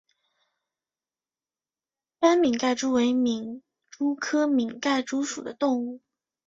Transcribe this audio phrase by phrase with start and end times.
[2.17, 3.61] 斑皿盖蛛为皿
[3.91, 6.01] 蛛科皿盖蛛属的动物。